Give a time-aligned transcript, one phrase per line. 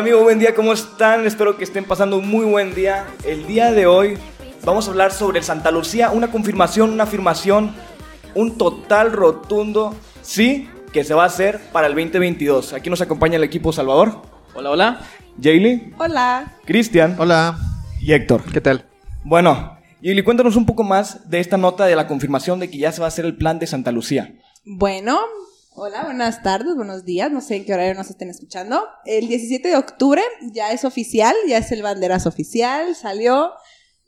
[0.00, 1.26] Hola amigos, buen día, ¿cómo están?
[1.26, 3.04] Espero que estén pasando un muy buen día.
[3.22, 4.16] El día de hoy
[4.64, 7.74] vamos a hablar sobre Santa Lucía, una confirmación, una afirmación,
[8.34, 12.72] un total rotundo sí que se va a hacer para el 2022.
[12.72, 14.22] Aquí nos acompaña el equipo Salvador.
[14.54, 15.00] Hola, hola.
[15.38, 16.50] Jaylee, Hola.
[16.64, 17.58] Cristian Hola.
[18.00, 18.42] y Héctor.
[18.50, 18.86] ¿Qué tal?
[19.22, 22.90] Bueno, Jaylee, cuéntanos un poco más de esta nota de la confirmación de que ya
[22.90, 24.32] se va a hacer el plan de Santa Lucía.
[24.64, 25.20] Bueno,
[25.82, 27.30] hola, buenas tardes, buenos días.
[27.30, 28.86] No sé en qué horario nos estén escuchando.
[29.06, 30.20] El 17 de octubre
[30.52, 32.94] ya es oficial, ya es el banderazo oficial.
[32.94, 33.52] Salió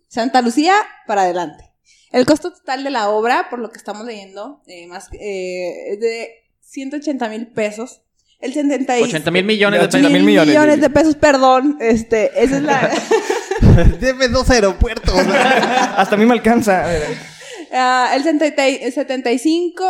[0.07, 0.75] Santa Lucía
[1.07, 1.71] para adelante.
[2.11, 6.01] El costo total de la obra, por lo que estamos leyendo, eh, más eh, es
[6.01, 6.29] de
[6.61, 8.03] 180 mil pesos.
[8.39, 10.13] El 70 y- 80 mil millones de 80 pesos.
[10.13, 11.79] mil millones, millones de pesos, perdón.
[11.81, 12.91] Este, esa es la.
[14.01, 15.15] Deme dos aeropuertos.
[15.97, 16.85] Hasta a mí me alcanza.
[17.73, 19.85] Ah, el 70 y- el 75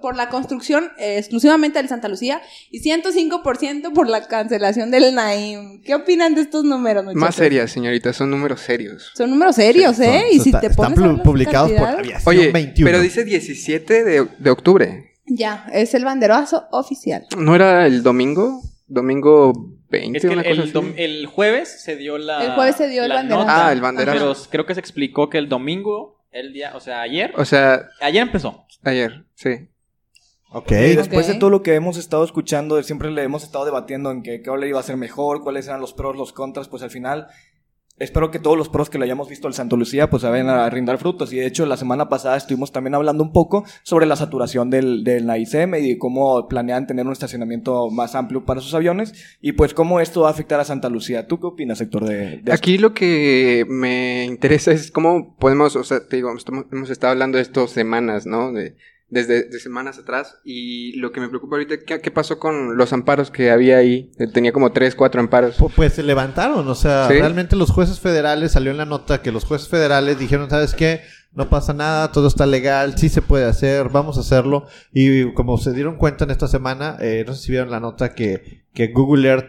[0.00, 5.82] por la construcción eh, exclusivamente del Santa Lucía y 105% por la cancelación del Naim.
[5.82, 7.20] ¿Qué opinan de estos números, muchachos?
[7.20, 9.10] Más serias, señorita, son números serios.
[9.14, 10.24] Son números serios, ¿eh?
[10.32, 12.88] y si Está- te están pones a las publicados por Aviación Oye, 21.
[12.90, 15.12] pero dice 17 de, de octubre.
[15.26, 17.26] Ya, es el banderazo oficial.
[17.36, 18.62] ¿No era el domingo?
[18.88, 19.52] ¿Domingo
[19.90, 20.18] 20?
[20.18, 20.72] Es que una el, cosa el así?
[20.72, 22.44] dom- el jueves se dio la.
[22.44, 23.46] El jueves se dio el banderazo.
[23.48, 24.18] Ah, el banderazo.
[24.18, 27.32] Pero creo que se explicó que el domingo, el día, o sea, ayer.
[27.36, 28.64] O sea, ayer empezó.
[28.82, 29.68] ayer, sí.
[30.52, 30.72] Ok.
[30.72, 34.22] Y después de todo lo que hemos estado escuchando, siempre le hemos estado debatiendo en
[34.22, 36.90] que qué hora iba a ser mejor, cuáles eran los pros, los contras, pues al
[36.90, 37.28] final
[38.00, 40.68] espero que todos los pros que le hayamos visto al Santo Lucía pues vayan a
[40.68, 41.32] rindar frutos.
[41.32, 45.04] Y de hecho la semana pasada estuvimos también hablando un poco sobre la saturación del,
[45.04, 49.74] del NAICM y cómo planean tener un estacionamiento más amplio para sus aviones y pues
[49.74, 51.28] cómo esto va a afectar a Santa Lucía.
[51.28, 52.52] ¿Tú qué opinas, Héctor, de, de?
[52.52, 56.32] Aquí lo que me interesa es cómo podemos, o sea, te digo,
[56.72, 58.52] hemos estado hablando de esto semanas, ¿no?
[58.52, 58.76] De,
[59.10, 60.38] desde de semanas atrás.
[60.44, 64.10] Y lo que me preocupa ahorita, ¿qué, qué pasó con los amparos que había ahí?
[64.18, 65.58] Eh, Tenía como tres, cuatro amparos.
[65.58, 67.14] Pu- Pues se levantaron, o sea, Sí.
[67.14, 71.00] realmente los jueces federales, salió en la nota que los jueces federales dijeron, ¿sabes qué?
[71.32, 74.66] No pasa nada, todo está legal, sí se puede hacer, vamos a hacerlo.
[74.92, 78.14] Y como se dieron cuenta en esta semana, eh, no sé si vieron la nota
[78.14, 79.46] que, que Google Earth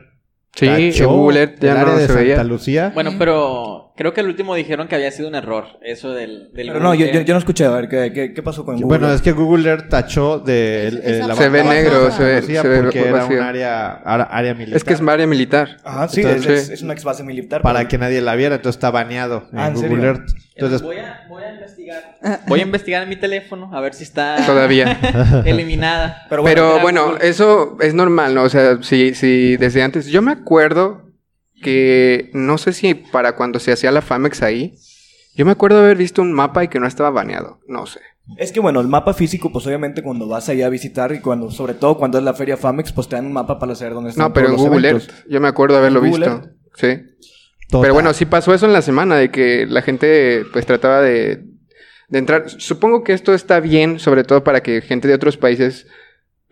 [0.53, 0.67] Sí,
[1.05, 2.43] Google Earth ya el no de se Santa veía.
[2.43, 2.91] Lucía.
[2.93, 5.66] Bueno, pero creo que al último dijeron que había sido un error.
[5.81, 6.51] Eso del.
[6.53, 7.25] del Pero no, yo, yo, Google.
[7.25, 8.88] yo no escuché, a ver, ¿qué, qué, qué pasó con Google?
[8.88, 12.67] Bueno, es que Google Earth tachó de el- la Se ve negro, se ve- se
[12.67, 13.38] ve porque era vacío.
[13.38, 14.78] un área, ara- área militar.
[14.78, 15.78] Es que es área militar.
[15.84, 17.61] Ajá, sí, Entonces- es, una ex base militar.
[17.61, 20.03] para pero- que nadie la viera, entonces está baneado en Ah, ¿en Google?
[20.06, 20.29] Earth.
[20.56, 22.17] Entonces, voy, a, voy a investigar.
[22.47, 25.00] Voy a investigar en mi teléfono a ver si está Todavía.
[25.45, 26.25] eliminada.
[26.29, 28.44] Pero bueno, Pero bueno, eso es normal, ¿no?
[28.44, 30.07] O sea, si, si desde antes.
[30.07, 31.10] Yo me acuerdo
[31.61, 34.75] que no sé si para cuando se hacía la Famex ahí,
[35.35, 37.59] yo me acuerdo haber visto un mapa y que no estaba baneado.
[37.67, 38.01] No sé.
[38.38, 41.51] Es que bueno, el mapa físico, pues obviamente cuando vas allá a visitar y cuando,
[41.51, 44.11] sobre todo cuando es la feria Famex, pues te dan un mapa para saber dónde
[44.11, 45.09] están No, pero en los Google eventos.
[45.09, 45.25] Earth.
[45.29, 46.49] Yo me acuerdo haberlo ¿En Google visto.
[46.75, 46.88] Sí.
[47.69, 47.81] total.
[47.81, 51.43] Pero bueno, sí pasó eso en la semana, de que la gente pues trataba de,
[52.09, 52.49] de entrar.
[52.49, 55.88] Supongo que esto está bien, sobre todo para que gente de otros países,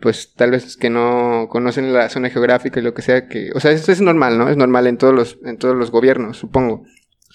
[0.00, 3.50] pues tal vez que no conocen la zona geográfica y lo que sea, que...
[3.54, 4.48] O sea, eso es normal, ¿no?
[4.48, 6.84] Es normal en todos los, en todos los gobiernos, supongo.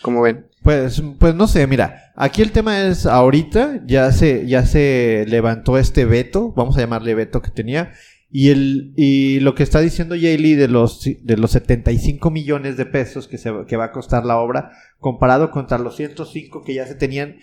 [0.02, 0.48] Como ven.
[0.62, 5.78] Pues, pues no sé, mira, aquí el tema es ahorita ya se, ya se levantó
[5.78, 7.94] este veto, vamos a llamarle veto que tenía,
[8.30, 12.86] y el, y lo que está diciendo Yaley de los, de los 75 millones de
[12.86, 16.86] pesos que se, que va a costar la obra, comparado contra los 105 que ya
[16.86, 17.38] se tenían,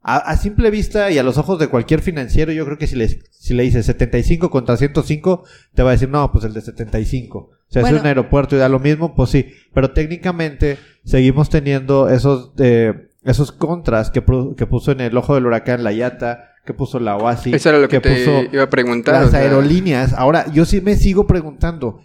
[0.00, 2.96] a, a simple vista y a los ojos de cualquier financiero, yo creo que si
[2.96, 6.60] le, si le dices 75 contra 105, te va a decir, no, pues el de
[6.60, 7.38] 75.
[7.38, 7.96] O sea, Bueno.
[7.96, 9.46] es un aeropuerto y da lo mismo, pues sí.
[9.74, 14.22] Pero técnicamente seguimos teniendo esos, eh, esos contras que,
[14.56, 17.78] que puso en el ojo del huracán la Yata, que puso la OASI, Eso era
[17.78, 19.14] lo que, te iba a preguntar.
[19.14, 20.12] las o sea, aerolíneas.
[20.12, 22.00] Ahora, yo sí me sigo preguntando,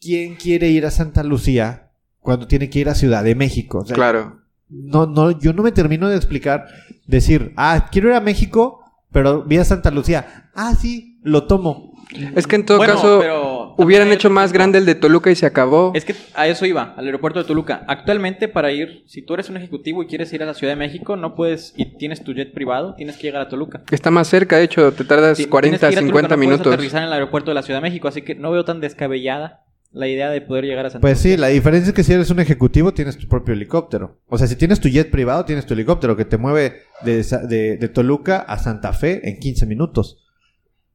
[0.00, 1.90] ¿quién quiere ir a Santa Lucía
[2.20, 3.78] cuando tiene que ir a Ciudad de México?
[3.78, 4.43] O sea, Claro.
[4.68, 6.66] No, no, yo no me termino de explicar,
[7.06, 8.80] decir, ah, quiero ir a México,
[9.12, 10.50] pero vi a Santa Lucía.
[10.54, 11.94] Ah, sí, lo tomo.
[12.34, 13.18] Es que en todo bueno, caso...
[13.20, 15.92] pero hubieran hecho más grande el de Toluca y se acabó.
[15.94, 17.84] Es que a eso iba, al aeropuerto de Toluca.
[17.88, 20.76] Actualmente, para ir, si tú eres un ejecutivo y quieres ir a la Ciudad de
[20.76, 23.82] México, no puedes, y tienes tu jet privado, tienes que llegar a Toluca.
[23.90, 26.28] Está más cerca, de hecho, te tardas Sí, 40, tienes que ir a Toluca, 50
[26.28, 26.72] no puedes minutos.
[26.72, 29.63] aterrizar en el aeropuerto de la Ciudad de México, así que no veo tan descabellada
[29.94, 32.28] la idea de poder llegar a Santa Pues sí, la diferencia es que si eres
[32.30, 34.20] un ejecutivo tienes tu propio helicóptero.
[34.26, 37.76] O sea, si tienes tu jet privado, tienes tu helicóptero que te mueve de, de-
[37.78, 40.20] de Toluca a Santa Fe en 15 minutos.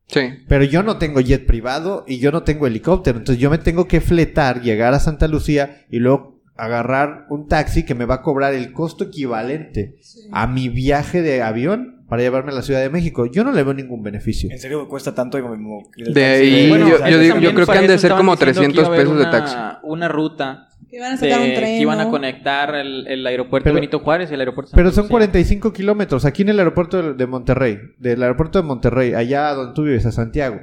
[0.07, 0.21] Sí.
[0.47, 3.17] Pero yo no tengo jet privado y yo no tengo helicóptero.
[3.19, 7.83] Entonces yo me tengo que fletar, llegar a Santa Lucía y luego agarrar un taxi
[7.83, 9.95] que me va a cobrar el costo equivalente
[10.31, 13.25] a mi viaje de avión para llevarme a la Ciudad de México.
[13.27, 14.49] Yo no le veo ningún beneficio.
[14.51, 15.37] ¿En serio cuesta tanto?
[15.37, 17.97] Y como- el De ahí, Bueno, yo- o sea, yo también creo que han de
[17.97, 19.55] ser como diciendo que 300 iba a haber pesos de una- taxi.
[19.83, 21.65] Una ruta Que van a sacar un de- tren.
[21.77, 24.95] que iban a conectar el, el aeropuerto Pero- Benito Juárez y el aeropuerto Pero Santa
[24.95, 25.11] son Lucía.
[25.11, 26.25] 45 kilómetros.
[26.25, 27.77] Aquí en el aeropuerto de- de Monterrey.
[27.99, 30.59] Del aeropuerto de Monterrey, allá donde tú vives, a Santiago.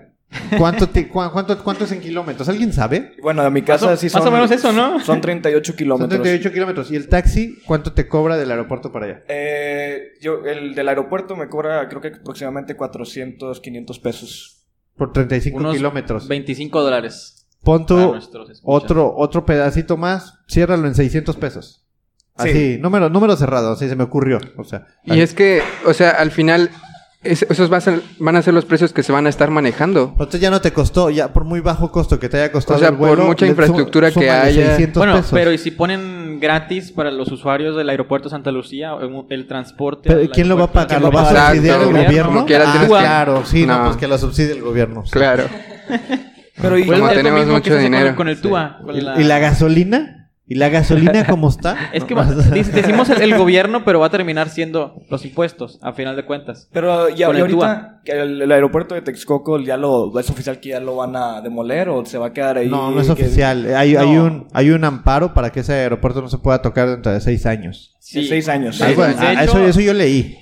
[0.59, 2.49] ¿Cuánto, te- cuánto, cuánto es en kilómetros?
[2.49, 3.15] ¿Alguien sabe?
[3.23, 4.29] Bueno, de mi casa Más o- sí más son...
[4.29, 5.01] o menos eso, ¿no?
[5.01, 6.11] Son 38 Son kilómetros.
[6.21, 6.91] 38 kilómetros.
[6.91, 9.23] ¿Y el taxi cuánto te cobra del aeropuerto para allá?
[9.29, 14.67] Eh, yo, el del aeropuerto me cobra creo que aproximadamente 400, 500 pesos.
[14.97, 16.29] Por 35 Unos kilómetros.
[16.29, 17.47] 25 dólares.
[17.63, 18.61] Pon escuchas.
[18.63, 21.83] otro, otro pedacito más, ciérralo en 600 pesos.
[22.39, 22.49] Sí.
[22.51, 24.39] Así, número, número cerrado, así se me ocurrió.
[24.59, 26.71] O sea, Y es que, o sea, al final,
[27.23, 29.51] es- esos va a ser- van a ser los precios que se van a estar
[29.51, 30.09] manejando.
[30.13, 32.81] Entonces ya no te costó, ya por muy bajo costo que te haya costado O
[32.81, 33.17] sea, el vuelo.
[33.17, 34.67] por mucha infraestructura que haya.
[34.69, 35.31] 600 Bueno, pesos.
[35.33, 38.93] pero ¿y si ponen gratis para los usuarios del aeropuerto Santa Lucía
[39.31, 40.09] el, transporte?
[40.09, 40.89] Pero ¿quién lo va a pagar?
[40.89, 42.41] ¿Quién ¿Lo va a subsidiar el gobierno?
[42.41, 43.79] ah, que- claro, sí, no.
[43.79, 43.85] No.
[43.87, 45.05] pues que lo subsidie el gobierno.
[45.05, 45.11] sí.
[45.13, 45.45] Claro.
[46.61, 48.17] Pero y, Como tenemos mismo mucho que se hace con- dinero.
[48.17, 48.79] Con, el TUA.
[48.85, 50.26] con ¿Y, la- y la gasolina?
[50.49, 51.77] ¿Y la gasolina cómo está?
[51.93, 52.15] Es que
[52.73, 56.69] decimos el, el gobierno, pero va a terminar siendo los impuestos, a final de cuentas.
[56.73, 60.61] pero ya, y el ahorita que el, el aeropuerto de Texcoco ya lo es oficial
[60.61, 62.69] que ya lo van a demoler o se va a quedar ahí.
[62.69, 63.75] No, no es que- oficial.
[63.75, 64.01] Hay, No.
[64.01, 67.21] hay, un, hay un amparo para que ese aeropuerto no se pueda tocar dentro de
[67.21, 67.97] seis años.
[68.13, 68.77] De seis años.
[68.77, 70.39] Sí, Algo- ah, hecho- eso, eso yo leí.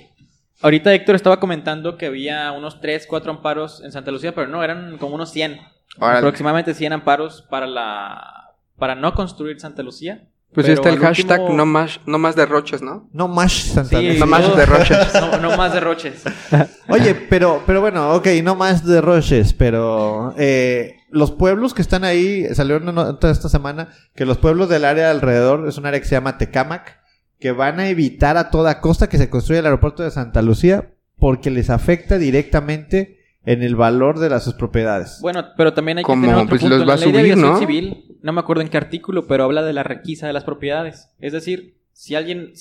[0.61, 4.63] Ahorita Héctor estaba comentando que había unos 3, 4 amparos en Santa Lucía, pero no,
[4.63, 5.57] eran como unos 100.
[5.99, 6.19] Órale.
[6.19, 8.44] Aproximadamente 100 amparos para la
[8.77, 10.27] para no construir Santa Lucía.
[10.53, 13.09] Pues está el hashtag último- no más, no más derroches, ¿no?
[13.11, 14.19] No más Santa Sí, Lucía.
[14.21, 14.97] No más derroches.
[15.15, 16.23] No, no más derroches.
[16.87, 22.05] Oye, pero, pero bueno, ok, no más de roches, pero eh, los pueblos que están
[22.05, 25.99] ahí, salió una nota esta semana que los pueblos del área alrededor, es un área
[25.99, 26.99] que se llama Tecámac,
[27.37, 30.91] que van a evitar a toda costa que se construya el aeropuerto de Santa Lucía
[31.19, 35.19] porque les afecta directamente en el valor de las sus propiedades.
[35.21, 36.77] Bueno, pero también hay que Como, tener otro pues, punto.
[36.77, 37.59] los va a la ley de subir, aviación ¿no?
[37.59, 41.09] civil, no me acuerdo en qué artículo, pero habla de la requisa de las propiedades.
[41.19, 42.53] Es decir, si alguien,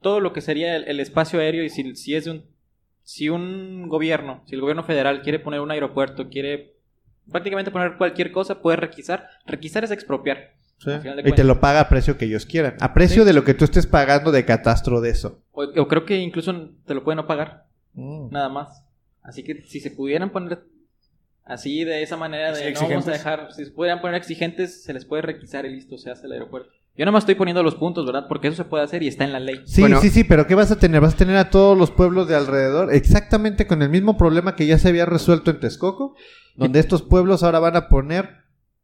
[0.00, 2.44] todo lo que sería el, el espacio aéreo y si, si es de un,
[3.02, 6.76] si un gobierno, si el gobierno federal quiere poner un aeropuerto, quiere
[7.30, 9.28] prácticamente poner cualquier cosa, puede requisar.
[9.46, 10.52] Requisar es expropiar.
[10.78, 10.90] Sí.
[10.90, 13.26] al final de Y te lo paga a precio que ellos quieran, a precio Sí.
[13.28, 15.40] de lo que tú estés pagando de catastro de eso.
[15.52, 16.52] O, o creo que incluso
[16.84, 18.30] te lo pueden no pagar, Mm.
[18.32, 18.84] nada más.
[19.22, 20.64] Así que si se pudieran poner
[21.44, 23.06] así de esa manera de no vamos a exigentes.
[23.12, 26.32] dejar, si se pudieran poner exigentes, se les puede requisar y listo, se hace el
[26.32, 26.70] aeropuerto.
[26.94, 28.26] Yo nada más estoy poniendo los puntos, ¿verdad?
[28.28, 29.62] Porque eso se puede hacer y está en la ley.
[29.64, 29.98] Sí, Bueno.
[30.00, 31.00] sí, sí, pero ¿qué vas a tener?
[31.00, 34.66] ¿Vas a tener a todos los pueblos de alrededor exactamente con el mismo problema que
[34.66, 36.14] ya se había resuelto en Texcoco?
[36.54, 38.28] Donde estos pueblos ahora van a poner,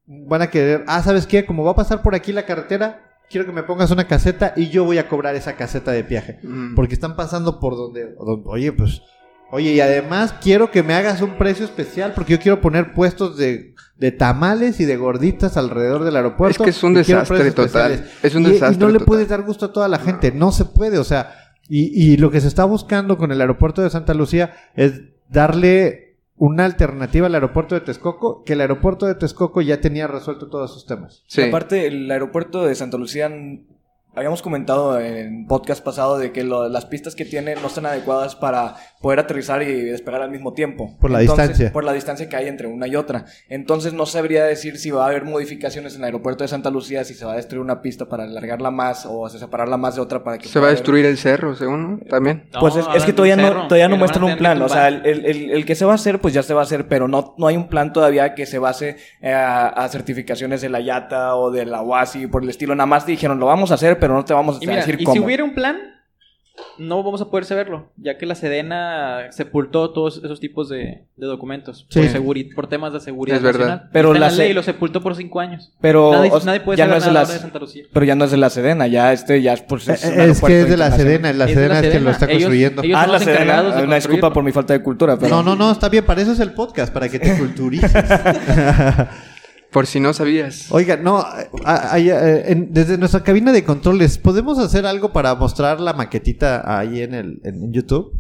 [0.07, 1.45] van a querer, ah, ¿sabes qué?
[1.45, 4.71] Como va a pasar por aquí la carretera, quiero que me pongas una caseta y
[4.71, 6.39] yo voy a cobrar esa caseta de viaje.
[6.43, 6.75] Mm.
[6.77, 9.03] Porque están pasando por donde, donde- oye, pues,
[9.51, 13.37] oye, y además quiero que me hagas un precio especial porque yo quiero poner puestos
[13.37, 16.63] de, de tamales y de gorditas alrededor del aeropuerto.
[16.63, 17.93] Es que es un desastre total.
[17.93, 18.19] especiales.
[18.23, 20.33] Es un Y- desastre Y no le puedes dar gusto a toda la gente.
[20.33, 21.35] No se puede, o sea.
[21.71, 26.17] Y, y lo que se está buscando con el aeropuerto de Santa Lucía es darle
[26.37, 30.73] una alternativa al aeropuerto de Texcoco, que el aeropuerto de Texcoco ya tenía resuelto todos
[30.73, 31.25] sus temas.
[31.27, 31.43] Sí.
[31.43, 33.29] Aparte, el aeropuerto de Santa Lucía,
[34.19, 38.35] habíamos comentado en podcast pasado de que lo- las pistas que tiene no están adecuadas
[38.37, 40.97] para poder aterrizar y despegar al mismo tiempo.
[41.01, 41.73] Por la distancia.
[41.73, 43.27] Por la distancia que hay entre una y otra.
[43.49, 47.05] Entonces no sabría decir si va a haber modificaciones en el aeropuerto de Santa Lucía,
[47.05, 50.23] si se va a destruir una pista para alargarla más o separarla más de otra
[50.25, 50.49] para que...
[50.49, 51.99] Se va a pueda haber- destruir el cerro, según, ¿no?
[52.11, 52.49] También.
[52.59, 54.61] Pues es, es que todavía no, todavía no muestran un plan.
[54.63, 56.55] O sea, el el, el- el- el que se va a hacer, pues ya se
[56.55, 59.69] va a hacer, pero no, no hay un plan todavía que se base eh, a,
[59.69, 62.75] a certificaciones de la YATA o de la UASI por el estilo.
[62.75, 64.97] Nada más dijeron, lo vamos a hacer, pero no te vamos a Y mira, decir
[65.01, 65.15] y cómo.
[65.15, 65.77] si hubiera un plan,
[66.77, 71.27] no vamos a poder saberlo, ya que la Sedena sepultó todos esos tipos de, de
[71.27, 72.01] documentos Sí.
[72.01, 73.59] por, seguri- por temas de seguridad Es verdad.
[73.61, 73.91] nacional.
[73.93, 75.73] Pero Está en la la ley lo sepultó por cinco años.
[75.81, 77.59] Pero nadie, o sea, nadie puede ya saber no es de nada ahora de Santa
[77.61, 77.85] Lucía.
[77.93, 80.61] Pero ya no es de la Sedena, ya este ya es por Eh, Es, que
[80.63, 82.83] es de la Sedena, la Es de Sedena la es quien lo está Ellos- construyendo.
[82.83, 83.63] ellos- Ah, la Sedena.
[83.85, 85.37] Una disculpa por mi falta de cultura, pero...
[85.37, 87.93] No, no, no, está bien, para eso es el podcast, para que te culturices.
[89.79, 90.67] Por si no sabías.
[90.73, 91.25] Oiga, no,
[91.97, 97.01] eh, en- desde nuestra cabina de controles, ¿podemos hacer algo para mostrar la maquetita ahí
[97.01, 98.13] en el en, YouTube?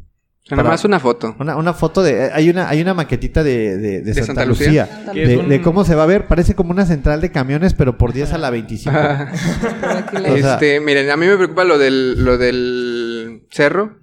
[0.52, 1.34] Nada más una foto.
[1.40, 2.26] Una, una foto de...
[2.26, 4.86] eh, Hay una, hay una maquetita de, de, de Santa, Santa Lucía.
[4.86, 6.28] Santa De, es un- de cómo se va a ver.
[6.28, 8.96] Parece como una central de camiones, pero por 10 a la 25.
[9.80, 13.42] Por aquí le- O sea- este, miren, a mí me preocupa lo del, lo del
[13.50, 13.98] cerro.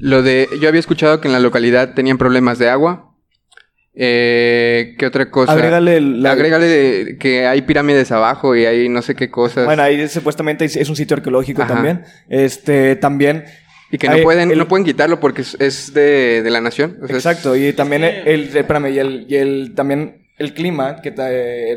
[0.00, 3.09] Lo de, yo había escuchado que en la localidad tenían problemas de agua.
[4.02, 5.52] Eh, ¿Qué otra cosa?
[5.52, 9.66] Agrégale el- la- Agrégale que hay pirámides abajo y hay no sé qué cosas.
[9.66, 11.74] Bueno, ahí supuestamente es- un sitio arqueológico Ajá.
[11.74, 12.02] también.
[12.30, 13.44] Este, también.
[13.92, 16.96] y que no pueden, el- no pueden quitarlo porque es, es de, de la nación.
[17.02, 18.08] O sea, es- Exacto, y también Sí.
[18.24, 21.28] el, espérame, y el, y el también el clima, que ta-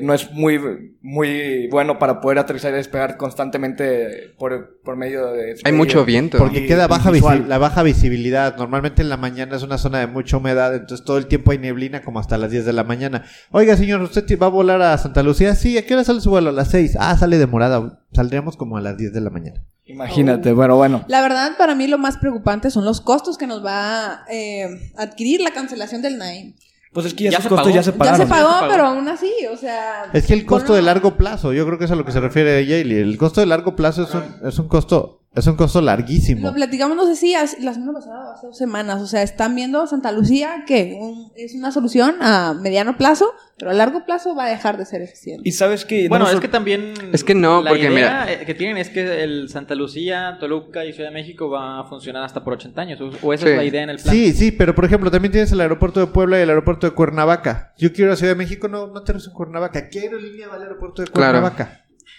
[0.01, 0.57] no es muy,
[1.01, 5.55] muy bueno para poder aterrizar y despegar constantemente por, por medio de...
[5.63, 6.37] hay mucho viento.
[6.37, 8.55] Porque Y- queda baja la baja visibilidad.
[8.57, 11.57] Normalmente en la mañana es una zona de mucha humedad, entonces todo el tiempo hay
[11.57, 13.25] neblina como hasta las 10 de la mañana.
[13.51, 15.55] Oiga, señor, ¿usted va a volar a Santa Lucía?
[15.55, 16.49] Sí, ¿a qué hora sale su vuelo?
[16.49, 16.95] A las 6.
[16.99, 17.99] Ah, sale demorada.
[18.13, 19.61] Saldríamos como a las 10 de la mañana.
[19.85, 21.03] Imagínate, bueno, bueno.
[21.09, 24.91] La verdad, para mí lo más preocupante son los costos que nos va a eh,
[24.95, 26.53] adquirir la cancelación del Naim.
[26.93, 27.75] Pues es que ya, Ya esos se costos pagó.
[27.75, 28.19] ya se Ya Ya pagaron.
[28.27, 28.71] se pagó, se pagó.
[28.71, 30.09] pero aún así, o sea...
[30.13, 32.11] Es que el costo bueno, de largo plazo, yo creo que es a lo que
[32.11, 32.95] se refiere Yayli.
[32.97, 36.47] El costo de largo plazo es un, es un costo es un costo larguísimo.
[36.47, 39.01] Lo platicamos, no sé si la semana pasada hace dos semanas.
[39.01, 43.71] O sea, están viendo Santa Lucía que un- es una solución a mediano plazo, pero
[43.71, 45.47] a largo plazo va a dejar de ser eficiente.
[45.47, 46.07] Y sabes que...
[46.09, 46.93] Bueno, no es que también.
[47.13, 47.91] Es que no, la porque idea
[48.25, 51.79] mira- eh, que tienen es que el Santa Lucía, Toluca y Ciudad de México va
[51.79, 52.99] a funcionar hasta por 80 años.
[53.01, 53.51] O, o esa Sí.
[53.51, 54.13] es la idea en el plan.
[54.13, 56.93] Sí, sí, pero por ejemplo, también tienes el aeropuerto de Puebla y el aeropuerto de
[56.93, 57.73] Cuernavaca.
[57.77, 59.89] Yo quiero ir a Ciudad de México, no, no aterrizo en Cuernavaca.
[59.89, 61.39] ¿Qué aerolínea va al aeropuerto de Claro.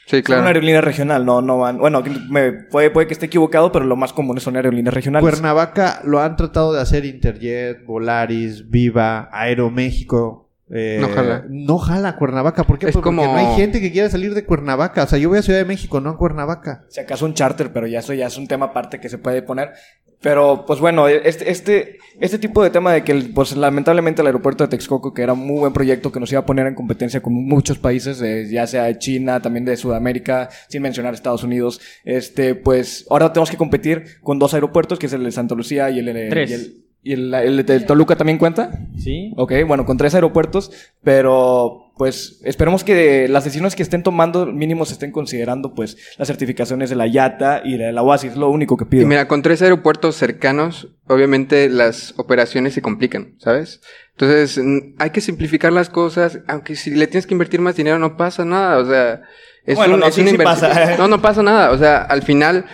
[0.04, 0.06] Cuernavaca?
[0.06, 0.46] Sí, Son una claro.
[0.48, 1.78] aerolínea regional, no, no van.
[1.78, 5.28] Bueno, me, puede, puede que esté equivocado, pero lo más común son aerolíneas regionales.
[5.28, 10.43] Cuernavaca lo han tratado de hacer Interjet, Volaris, Viva, Aeroméxico.
[10.70, 11.44] Eh, No jala.
[11.48, 12.64] No jala Cuernavaca.
[12.64, 12.86] ¿Por qué?
[12.86, 15.02] Es Porque como- no hay gente que quiera salir de Cuernavaca.
[15.04, 16.84] O sea, yo voy a Ciudad de México, no a Cuernavaca.
[16.88, 19.42] Si acaso un charter, pero ya eso ya es un tema aparte que se puede
[19.42, 19.72] poner.
[20.20, 24.64] Pero, pues bueno, este, este, este tipo de tema de que, pues lamentablemente el aeropuerto
[24.64, 27.20] de Texcoco, que era un muy buen proyecto que nos iba a poner en competencia
[27.20, 31.78] con muchos países, de- ya sea de China, también de Sudamérica, sin mencionar Estados Unidos,
[32.06, 35.90] este, pues ahora tenemos que competir con dos aeropuertos, que es el de Santa Lucía
[35.90, 36.50] y el, de- Tres.
[36.50, 38.70] y el, y el- el de Toluca también cuenta.
[38.98, 39.32] Sí.
[39.36, 44.84] Ok, bueno, con tres aeropuertos, pero pues esperemos que las decisiones que estén tomando mínimo
[44.84, 48.50] se estén considerando pues las certificaciones de la YATA y de la OASI, es lo
[48.50, 49.02] único que pido.
[49.04, 53.80] Y mira, con tres aeropuertos cercanos, obviamente las operaciones se complican, ¿sabes?
[54.16, 54.60] Entonces,
[54.98, 58.44] hay que simplificar las cosas, aunque si le tienes que invertir más dinero no pasa
[58.44, 59.22] nada, o sea,
[59.64, 60.96] es, Bueno, un- no, es sí, una sí pasa.
[60.98, 62.64] No, no pasa nada, o sea, al final,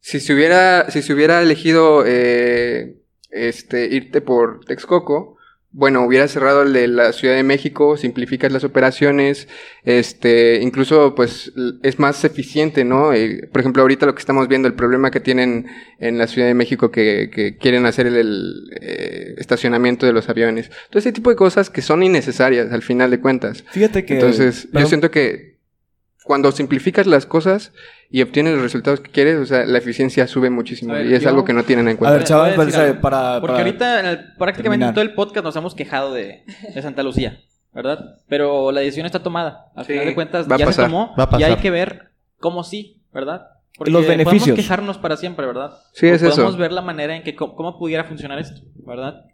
[0.00, 2.96] si se hubiera, si se hubiera elegido, eh,
[3.30, 5.38] este, irte por Texcoco,
[5.72, 9.46] bueno, hubiera cerrado el de la Ciudad de México, simplificas las operaciones,
[9.84, 11.52] este, incluso pues
[11.84, 13.12] es más eficiente, ¿no?
[13.12, 15.66] Eh, por ejemplo, ahorita lo que estamos viendo, el problema que tienen
[16.00, 20.28] en la Ciudad de México que, que quieren hacer el, el, eh, estacionamiento de los
[20.28, 20.70] aviones.
[20.90, 23.64] Todo ese tipo de cosas que son innecesarias al final de cuentas.
[23.70, 24.14] Fíjate que...
[24.14, 25.49] Entonces, yo siento que
[26.30, 27.72] cuando simplificas las cosas
[28.08, 31.14] y obtienes los resultados que quieres, o sea, la eficiencia sube muchísimo A ver, y
[31.14, 32.16] es yo- algo que no tienen en A cuenta.
[32.18, 35.56] ver, chaval, a para, para- Porque ahorita en el- prácticamente en todo el podcast nos
[35.56, 37.40] hemos quejado de, de Santa Lucía,
[37.74, 37.98] ¿verdad?
[38.28, 39.72] Pero la decisión está tomada.
[39.74, 41.56] Al Sí, final de cuentas va a ya se pasar, tomó va a y hay
[41.56, 43.48] que ver cómo sí, ¿verdad?
[43.76, 44.42] Porque Los beneficios.
[44.44, 45.72] Podemos quejarnos para siempre, ¿verdad?
[45.94, 46.58] Sí, es podemos eso.
[46.58, 49.24] ver la manera en que cómo, cómo pudiera funcionar esto, ¿verdad?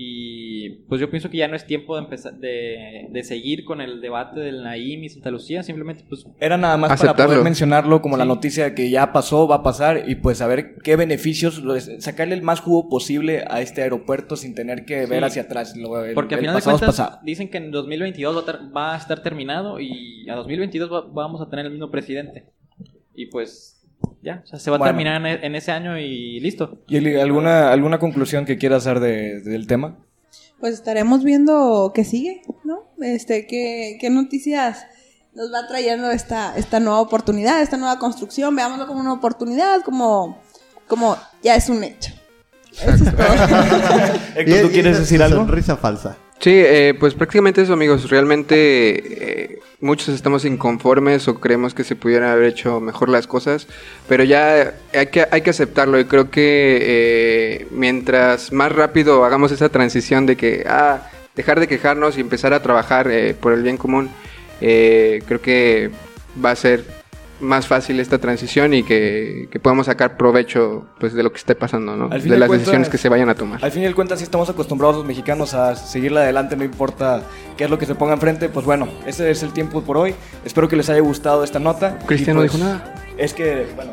[0.00, 3.80] Y pues yo pienso que ya no es tiempo de empezar de, de seguir con
[3.80, 8.00] el debate del Naim y Santa Lucía, simplemente pues Era nada más para poder mencionarlo
[8.00, 11.78] como la noticia que ya pasó, va a pasar y pues saber qué beneficios, lo-
[11.80, 15.24] sacarle el más jugo posible a este aeropuerto sin tener que ver Sí.
[15.26, 15.76] hacia atrás.
[15.76, 17.18] Lo, el- Porque al final de cuentas pasado.
[17.24, 21.06] dicen que en 2022 va a, ter- va a estar terminado y a 2022 va-
[21.12, 22.44] vamos a tener el mismo presidente.
[23.16, 23.77] Y pues
[24.22, 26.78] ya, o sea, se va a terminar en, e- en ese año y listo.
[26.88, 29.96] ¿Y alguna, alguna conclusión que quieras hacer de- del tema?
[30.60, 32.90] Pues estaremos viendo qué sigue, ¿no?
[33.00, 34.86] Este, qué, qué noticias
[35.34, 38.56] nos va trayendo esta, esta nueva oportunidad, esta nueva construcción.
[38.56, 40.40] Veámoslo como una oportunidad, como,
[40.88, 42.12] como ya es un hecho.
[42.72, 43.26] Eso es todo.
[44.34, 45.38] Héctor, ¿tú quieres esa decir algo?
[45.38, 46.16] Sonrisa falsa.
[46.40, 48.10] Sí, eh, pues prácticamente eso, amigos.
[48.10, 48.52] Realmente
[49.52, 53.66] eh, muchos estamos inconformes o creemos que se pudieran haber hecho mejor las cosas,
[54.08, 59.50] pero ya hay que, hay que aceptarlo y creo que eh, mientras más rápido hagamos
[59.50, 63.76] esa transición de que, ah, dejar de quejarnos y empezar a trabajar por el bien
[63.76, 64.10] común,
[64.60, 65.90] creo que
[66.44, 66.97] va a ser
[67.40, 71.54] más fácil esta transición y que, que podamos sacar provecho pues de lo que esté
[71.54, 72.08] pasando, ¿no?
[72.08, 73.64] De de las cuentas- decisiones que se vayan a tomar.
[73.64, 77.22] Al fin y al cuentas, sí estamos acostumbrados los mexicanos a seguirla adelante, no importa
[77.56, 78.48] qué es lo que se ponga enfrente.
[78.48, 80.14] Pues bueno, ese es el tiempo por hoy.
[80.44, 81.98] Espero que les haya gustado esta nota.
[82.06, 82.94] Cristian no pues, dijo nada.
[83.16, 83.90] Es que, bueno,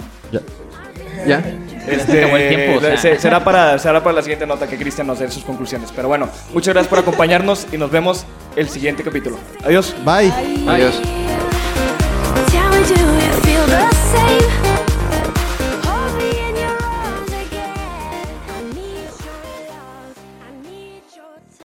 [1.27, 1.39] ¿Ya?
[1.87, 2.97] este, acabó el tiempo, o sea.
[2.97, 5.91] se- será, para, será para la siguiente nota que Cristian nos dé sus conclusiones.
[5.95, 8.25] Pero bueno, muchas gracias por acompañarnos y nos vemos
[8.55, 9.37] el siguiente capítulo.
[9.63, 9.95] Adiós.
[10.05, 10.31] Bye.
[10.67, 11.01] Adiós.
[12.83, 14.44] do you feel the same?